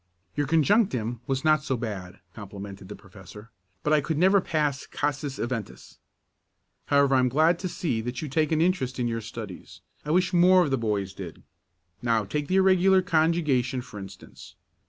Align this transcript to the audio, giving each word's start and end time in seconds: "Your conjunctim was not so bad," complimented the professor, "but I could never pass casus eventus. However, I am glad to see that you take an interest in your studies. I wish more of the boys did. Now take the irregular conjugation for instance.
"Your 0.35 0.47
conjunctim 0.47 1.19
was 1.27 1.45
not 1.45 1.61
so 1.63 1.77
bad," 1.77 2.21
complimented 2.33 2.89
the 2.89 2.95
professor, 2.95 3.51
"but 3.83 3.93
I 3.93 4.01
could 4.01 4.17
never 4.17 4.41
pass 4.41 4.87
casus 4.87 5.37
eventus. 5.37 5.99
However, 6.87 7.13
I 7.13 7.19
am 7.19 7.29
glad 7.29 7.59
to 7.59 7.69
see 7.69 8.01
that 8.01 8.19
you 8.19 8.27
take 8.27 8.51
an 8.51 8.61
interest 8.61 8.97
in 8.97 9.07
your 9.07 9.21
studies. 9.21 9.81
I 10.03 10.09
wish 10.09 10.33
more 10.33 10.63
of 10.63 10.71
the 10.71 10.77
boys 10.79 11.13
did. 11.13 11.43
Now 12.01 12.25
take 12.25 12.47
the 12.47 12.55
irregular 12.55 13.03
conjugation 13.03 13.83
for 13.83 13.99
instance. 13.99 14.55